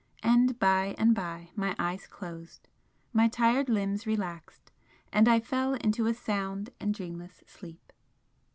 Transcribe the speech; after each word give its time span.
And 0.23 0.57
by 0.57 0.95
and 0.97 1.13
by 1.13 1.51
my 1.55 1.75
eyes 1.77 2.07
closed 2.07 2.67
my 3.13 3.27
tired 3.27 3.69
limbs 3.69 4.07
relaxed, 4.07 4.71
and 5.13 5.27
I 5.27 5.39
fell 5.39 5.75
into 5.75 6.07
a 6.07 6.13
sound 6.15 6.71
and 6.79 6.91
dreamless 6.91 7.43
sleep. 7.45 7.93